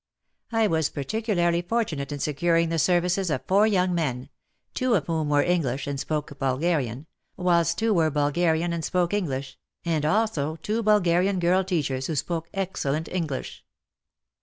I 0.51 0.65
was 0.65 0.89
particularly 0.89 1.61
fortunate 1.61 2.11
in 2.11 2.17
securing 2.17 2.69
the 2.69 2.79
services 2.79 3.29
of 3.29 3.45
four 3.45 3.67
young 3.67 3.93
men, 3.93 4.29
two 4.73 4.95
of 4.95 5.05
whom 5.05 5.29
were 5.29 5.43
English 5.43 5.85
and 5.85 5.99
spoke 5.99 6.35
Bulgarian, 6.39 7.05
whilst 7.37 7.77
two 7.77 7.93
were 7.93 8.09
Bulgarian 8.09 8.73
and 8.73 8.83
spoke 8.83 9.13
English, 9.13 9.59
and 9.85 10.03
also 10.03 10.55
two 10.63 10.81
Bulgarian 10.81 11.37
girl 11.37 11.63
teachers 11.63 12.07
who 12.07 12.15
spoke 12.15 12.49
excellent 12.51 13.09
English. 13.09 13.63